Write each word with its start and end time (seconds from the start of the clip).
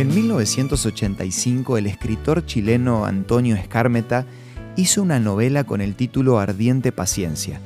En 0.00 0.14
1985 0.14 1.76
el 1.76 1.86
escritor 1.86 2.46
chileno 2.46 3.04
Antonio 3.04 3.54
Escármeta 3.54 4.24
hizo 4.74 5.02
una 5.02 5.20
novela 5.20 5.64
con 5.64 5.82
el 5.82 5.94
título 5.94 6.38
Ardiente 6.38 6.90
Paciencia, 6.90 7.60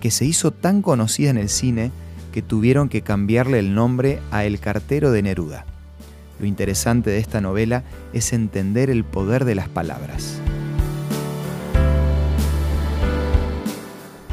que 0.00 0.10
se 0.10 0.24
hizo 0.24 0.50
tan 0.50 0.82
conocida 0.82 1.30
en 1.30 1.38
el 1.38 1.48
cine 1.48 1.92
que 2.32 2.42
tuvieron 2.42 2.88
que 2.88 3.02
cambiarle 3.02 3.60
el 3.60 3.72
nombre 3.72 4.18
a 4.32 4.44
El 4.44 4.58
cartero 4.58 5.12
de 5.12 5.22
Neruda. 5.22 5.64
Lo 6.40 6.46
interesante 6.46 7.10
de 7.10 7.18
esta 7.18 7.40
novela 7.40 7.84
es 8.12 8.32
entender 8.32 8.90
el 8.90 9.04
poder 9.04 9.44
de 9.44 9.54
las 9.54 9.68
palabras. 9.68 10.40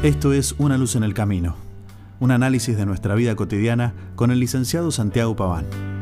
Esto 0.02 0.32
es 0.32 0.56
Una 0.58 0.76
luz 0.76 0.96
en 0.96 1.04
el 1.04 1.14
camino, 1.14 1.54
un 2.18 2.32
análisis 2.32 2.76
de 2.76 2.84
nuestra 2.84 3.14
vida 3.14 3.36
cotidiana 3.36 3.94
con 4.16 4.32
el 4.32 4.40
licenciado 4.40 4.90
Santiago 4.90 5.36
Paván. 5.36 5.93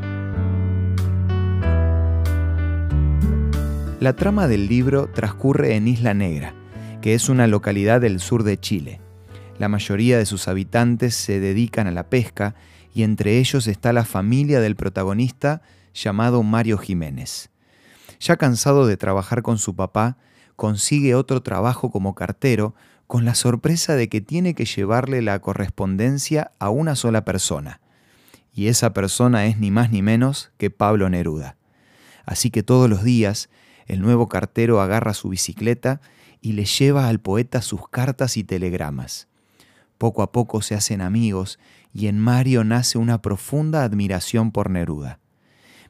La 4.03 4.17
trama 4.17 4.49
del 4.49 4.67
libro 4.67 5.07
transcurre 5.07 5.77
en 5.77 5.87
Isla 5.87 6.13
Negra, 6.13 6.57
que 7.01 7.15
es 7.15 7.29
una 7.29 7.47
localidad 7.47 8.01
del 8.01 8.19
sur 8.19 8.43
de 8.43 8.59
Chile. 8.59 9.01
La 9.61 9.69
mayoría 9.69 10.19
de 10.19 10.27
sus 10.27 10.49
habitantes 10.49 11.15
se 11.15 11.39
dedican 11.39 11.87
a 11.87 11.93
la 11.93 12.11
pesca 12.11 12.57
y 12.93 13.05
entre 13.05 13.39
ellos 13.39 13.69
está 13.69 13.93
la 13.93 14.05
familia 14.05 14.61
del 14.61 14.75
protagonista 14.75 15.63
llamado 15.95 16.43
Mario 16.43 16.79
Jiménez. 16.79 17.51
Ya 18.19 18.37
cansado 18.37 18.89
de 18.89 18.97
trabajar 18.97 19.43
con 19.43 19.59
su 19.59 19.77
papá, 19.77 20.17
consigue 20.57 21.15
otro 21.15 21.41
trabajo 21.45 21.93
como 21.93 22.17
cartero 22.17 22.75
con 23.07 23.25
la 23.25 23.37
sorpresa 23.37 23.95
de 23.95 24.09
que 24.09 24.21
tiene 24.21 24.57
que 24.57 24.65
llevarle 24.65 25.23
la 25.23 25.39
correspondencia 25.39 26.51
a 26.59 26.71
una 26.71 26.97
sola 26.97 27.25
persona. 27.25 27.81
Y 28.53 28.67
esa 28.67 28.95
persona 28.95 29.47
es 29.47 29.59
ni 29.59 29.71
más 29.71 29.93
ni 29.93 30.03
menos 30.03 30.51
que 30.59 30.71
Pablo 30.71 31.09
Neruda. 31.09 31.57
Así 32.27 32.51
que 32.51 32.65
todos 32.65 32.91
los 32.91 33.05
días 33.05 33.49
el 33.93 34.01
nuevo 34.01 34.27
cartero 34.27 34.81
agarra 34.81 35.13
su 35.13 35.29
bicicleta 35.29 36.01
y 36.41 36.53
le 36.53 36.65
lleva 36.65 37.09
al 37.09 37.21
poeta 37.21 37.61
sus 37.61 37.91
cartas 37.91 38.39
y 38.39 38.43
telegramas. 38.43 39.29
Poco 39.99 40.23
a 40.23 40.33
poco 40.33 40.63
se 40.63 40.75
hacen 40.75 41.03
amigos 41.03 41.59
y 41.93 42.07
en 42.07 42.19
Mario 42.19 42.65
nace 42.65 42.97
una 42.97 43.21
profunda 43.21 43.85
admiración 43.85 44.51
por 44.51 44.71
Neruda. 44.71 45.19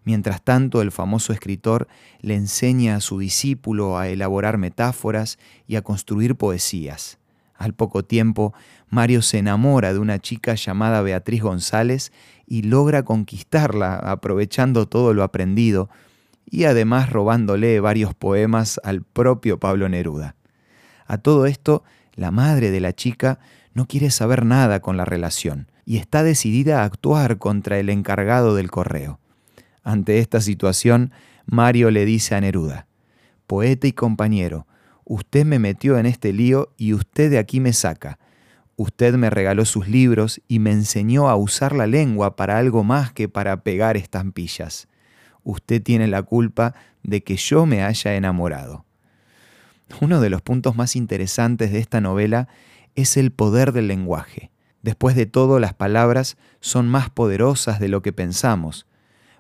Mientras 0.03 0.43
tanto, 0.43 0.83
el 0.83 0.91
famoso 0.91 1.33
escritor 1.33 1.87
le 2.21 2.35
enseña 2.35 2.97
a 2.97 3.01
su 3.01 3.21
discípulo 3.21 3.97
a 3.97 4.09
elaborar 4.09 4.59
metáforas 4.59 5.39
y 5.69 5.77
a 5.77 5.83
construir 5.83 6.35
poesías. 6.35 7.21
Al 7.55 7.73
poco 7.73 8.05
tiempo, 8.05 8.53
Mario 8.89 9.23
se 9.23 9.39
enamora 9.39 9.93
de 9.93 10.01
una 10.01 10.19
chica 10.19 10.57
llamada 10.57 11.03
Beatriz 11.03 11.41
González 11.41 12.11
y 12.49 12.63
logra 12.63 13.05
conquistarla 13.05 13.95
aprovechando 13.95 14.89
todo 14.89 15.15
lo 15.15 15.23
aprendido, 15.23 15.89
y 16.51 16.65
además 16.65 17.11
robándole 17.11 17.81
varios 17.81 18.15
poemas 18.15 18.81
al 18.85 19.03
propio 19.03 19.59
Pablo 19.59 19.89
Neruda. 19.89 20.37
A 21.07 21.19
todo 21.19 21.47
esto, 21.47 21.83
la 22.15 22.31
madre 22.31 22.71
de 22.71 22.81
la 22.81 22.93
chica 22.93 23.39
no 23.75 23.87
quiere 23.87 24.11
saber 24.11 24.45
nada 24.45 24.81
con 24.81 24.97
la 24.97 25.05
relación 25.05 25.71
y 25.85 25.97
está 25.97 26.23
decidida 26.23 26.83
a 26.83 26.85
actuar 26.85 27.39
contra 27.39 27.79
el 27.79 27.89
encargado 27.89 28.55
del 28.55 28.71
correo. 28.71 29.19
Ante 29.83 30.19
esta 30.19 30.41
situación, 30.41 31.13
Mario 31.47 31.91
le 31.91 32.05
dice 32.05 32.35
a 32.35 32.41
Neruda, 32.41 32.87
Poeta 33.47 33.87
y 33.87 33.93
compañero, 33.93 34.67
usted 35.05 35.45
me 35.45 35.59
metió 35.59 35.99
en 35.99 36.07
este 36.07 36.33
lío 36.33 36.73
y 36.77 36.95
usted 36.95 37.31
de 37.31 37.39
aquí 37.39 37.61
me 37.61 37.73
saca. 37.73 38.19
Usted 38.77 39.15
me 39.15 39.31
regaló 39.31 39.65
sus 39.65 39.89
libros 39.89 40.41
y 40.49 40.59
me 40.59 40.71
enseñó 40.71 41.29
a 41.29 41.37
usar 41.37 41.75
la 41.75 41.87
lengua 41.87 42.37
para 42.37 42.59
algo 42.59 42.85
más 42.85 43.13
que 43.13 43.29
para 43.29 43.63
pegar 43.63 43.97
estampillas 43.97 44.89
usted 45.45 45.83
tiene 45.83 46.07
la 46.07 46.23
culpa 46.23 46.75
de 47.03 47.23
que 47.23 47.37
yo 47.37 47.67
me 47.67 47.83
haya 47.83 48.15
enamorado. 48.15 48.85
Uno 50.01 50.21
de 50.21 50.31
los 50.31 50.43
puntos 50.43 50.77
más 50.77 50.97
interesantes 50.97 51.73
de 51.73 51.79
esta 51.79 52.01
novela 52.01 52.49
es 52.95 53.17
el 53.17 53.31
poder 53.31 53.73
del 53.73 53.89
lenguaje. 53.89 54.51
Después 54.83 55.15
de 55.15 55.27
todo, 55.27 55.61
las 55.61 55.75
palabras 55.75 56.37
son 56.61 56.89
más 56.89 57.11
poderosas 57.11 57.79
de 57.79 57.89
lo 57.89 58.03
que 58.03 58.13
pensamos, 58.13 58.87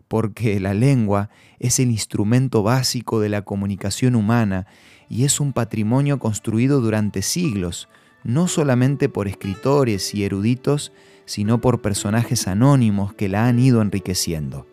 porque 0.08 0.60
la 0.60 0.74
lengua 0.74 1.30
es 1.58 1.80
el 1.80 1.90
instrumento 1.90 2.62
básico 2.62 3.20
de 3.20 3.28
la 3.28 3.42
comunicación 3.42 4.14
humana 4.14 4.66
y 5.08 5.24
es 5.24 5.40
un 5.40 5.52
patrimonio 5.52 6.18
construido 6.18 6.80
durante 6.80 7.22
siglos, 7.22 7.88
no 8.22 8.46
solamente 8.46 9.08
por 9.08 9.26
escritores 9.26 10.14
y 10.14 10.24
eruditos, 10.24 10.92
sino 11.24 11.60
por 11.60 11.80
personajes 11.80 12.46
anónimos 12.46 13.14
que 13.14 13.28
la 13.28 13.46
han 13.46 13.58
ido 13.58 13.82
enriqueciendo. 13.82 14.66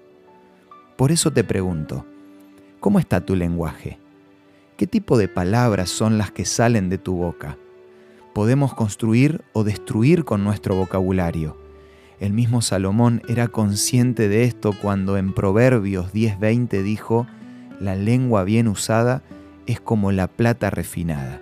Por 0.99 1.13
eso 1.13 1.31
te 1.31 1.45
pregunto, 1.45 2.05
¿cómo 2.81 2.99
está 2.99 3.25
tu 3.25 3.33
lenguaje? 3.33 3.97
¿Qué 4.75 4.85
tipo 4.85 5.17
de 5.17 5.29
palabras 5.29 5.89
son 5.89 6.17
las 6.17 6.31
que 6.31 6.43
salen 6.43 6.89
de 6.89 6.97
tu 6.97 7.15
boca? 7.15 7.57
Podemos 8.33 8.73
construir 8.73 9.41
o 9.53 9.63
destruir 9.63 10.25
con 10.25 10.43
nuestro 10.43 10.75
vocabulario. 10.75 11.55
El 12.19 12.33
mismo 12.33 12.61
Salomón 12.61 13.21
era 13.29 13.47
consciente 13.47 14.27
de 14.27 14.43
esto 14.43 14.73
cuando 14.73 15.15
en 15.15 15.31
Proverbios 15.31 16.11
10:20 16.11 16.83
dijo, 16.83 17.27
la 17.79 17.95
lengua 17.95 18.43
bien 18.43 18.67
usada 18.67 19.23
es 19.67 19.79
como 19.79 20.11
la 20.11 20.27
plata 20.27 20.69
refinada. 20.69 21.41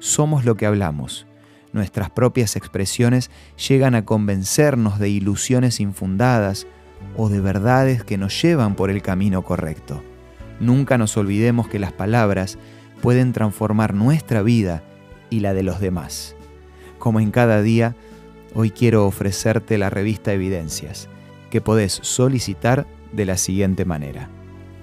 Somos 0.00 0.44
lo 0.44 0.56
que 0.56 0.66
hablamos. 0.66 1.28
Nuestras 1.72 2.10
propias 2.10 2.56
expresiones 2.56 3.30
llegan 3.68 3.94
a 3.94 4.04
convencernos 4.04 4.98
de 4.98 5.08
ilusiones 5.08 5.78
infundadas 5.78 6.66
o 7.16 7.28
de 7.28 7.40
verdades 7.40 8.04
que 8.04 8.18
nos 8.18 8.40
llevan 8.40 8.74
por 8.74 8.90
el 8.90 9.02
camino 9.02 9.42
correcto. 9.42 10.02
Nunca 10.60 10.98
nos 10.98 11.16
olvidemos 11.16 11.68
que 11.68 11.78
las 11.78 11.92
palabras 11.92 12.58
pueden 13.00 13.32
transformar 13.32 13.94
nuestra 13.94 14.42
vida 14.42 14.82
y 15.28 15.40
la 15.40 15.54
de 15.54 15.62
los 15.62 15.80
demás. 15.80 16.36
Como 16.98 17.20
en 17.20 17.30
cada 17.30 17.62
día, 17.62 17.96
hoy 18.54 18.70
quiero 18.70 19.06
ofrecerte 19.06 19.78
la 19.78 19.90
revista 19.90 20.32
Evidencias, 20.32 21.08
que 21.50 21.60
podés 21.60 21.98
solicitar 22.02 22.86
de 23.12 23.26
la 23.26 23.36
siguiente 23.36 23.84
manera. 23.84 24.28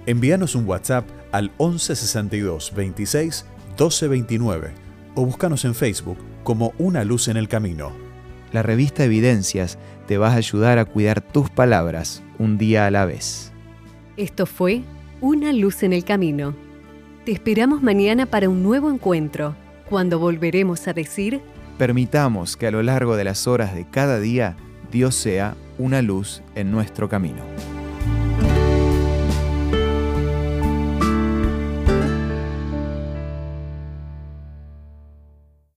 Envíanos 0.06 0.54
un 0.54 0.66
WhatsApp 0.66 1.08
al 1.32 1.50
1162 1.58 2.72
26 2.74 3.46
1229 3.70 4.72
o 5.14 5.24
búscanos 5.24 5.64
en 5.64 5.74
Facebook 5.74 6.18
como 6.44 6.72
Una 6.78 7.04
Luz 7.04 7.28
en 7.28 7.36
el 7.36 7.48
Camino. 7.48 8.09
La 8.52 8.62
revista 8.62 9.04
Evidencias 9.04 9.78
te 10.06 10.18
va 10.18 10.32
a 10.32 10.36
ayudar 10.36 10.78
a 10.78 10.84
cuidar 10.84 11.20
tus 11.20 11.50
palabras 11.50 12.22
un 12.38 12.58
día 12.58 12.86
a 12.86 12.90
la 12.90 13.04
vez. 13.04 13.52
Esto 14.16 14.46
fue 14.46 14.82
Una 15.20 15.52
luz 15.52 15.82
en 15.82 15.92
el 15.92 16.04
camino. 16.04 16.54
Te 17.24 17.32
esperamos 17.32 17.82
mañana 17.82 18.26
para 18.26 18.48
un 18.48 18.62
nuevo 18.62 18.90
encuentro, 18.90 19.54
cuando 19.88 20.18
volveremos 20.18 20.88
a 20.88 20.94
decir... 20.94 21.40
Permitamos 21.78 22.56
que 22.56 22.66
a 22.66 22.70
lo 22.70 22.82
largo 22.82 23.16
de 23.16 23.24
las 23.24 23.46
horas 23.46 23.74
de 23.74 23.86
cada 23.88 24.18
día 24.18 24.56
Dios 24.90 25.14
sea 25.14 25.56
una 25.78 26.02
luz 26.02 26.42
en 26.54 26.70
nuestro 26.70 27.08
camino. 27.08 27.42